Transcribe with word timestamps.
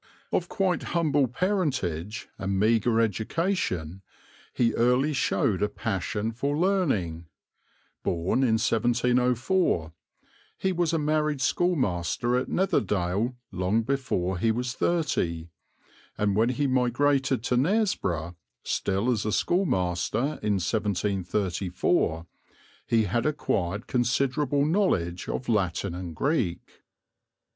Of 0.31 0.49
quite 0.49 0.81
humble 0.97 1.27
parentage 1.27 2.27
and 2.39 2.59
meagre 2.59 2.99
education, 2.99 4.01
he 4.51 4.73
early 4.73 5.13
showed 5.13 5.61
a 5.61 5.69
passion 5.69 6.31
for 6.31 6.57
learning. 6.57 7.27
Born 8.03 8.39
in 8.41 8.53
1704, 8.57 9.93
he 10.57 10.71
was 10.71 10.91
a 10.91 10.97
married 10.97 11.39
schoolmaster 11.39 12.35
at 12.35 12.47
Netherdale 12.49 13.35
long 13.51 13.83
before 13.83 14.39
he 14.39 14.51
was 14.51 14.73
thirty, 14.73 15.49
and 16.17 16.35
when 16.35 16.49
he 16.49 16.65
migrated 16.65 17.43
to 17.43 17.55
Knaresborough, 17.55 18.35
still 18.63 19.11
as 19.11 19.23
a 19.23 19.31
schoolmaster, 19.31 20.39
in 20.41 20.53
1734, 20.57 22.25
he 22.87 23.03
had 23.03 23.27
acquired 23.27 23.85
considerable 23.85 24.65
knowledge 24.65 25.29
of 25.29 25.47
Latin 25.47 25.93
and 25.93 26.15
Greek. 26.15 26.63